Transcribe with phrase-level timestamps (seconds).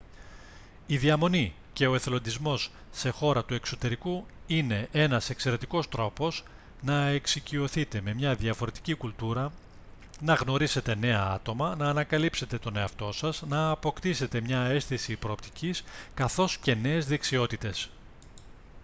[0.87, 6.43] η διαμονή και ο εθελοντισμός σε χώρα του εξωτερικού είναι ένας εξαιρετικός τρόπος
[6.81, 9.51] να εξοικειωθείτε με μια διαφορετική κουλτούρα
[10.21, 16.57] να γνωρίσετε νέα άτομα να ανακαλύψετε τον εαυτό σας να αποκτήσετε μια αίσθηση προοπτικής καθώς
[16.57, 17.89] και νέες δεξιότητες